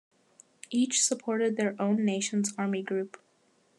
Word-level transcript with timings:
Each 0.71 1.03
supported 1.05 1.57
their 1.57 1.79
own 1.79 2.03
nation's 2.03 2.55
Army 2.57 2.81
Group. 2.81 3.21